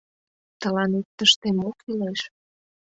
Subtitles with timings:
[0.61, 2.19] Тыланет тыште мо кӱлеш?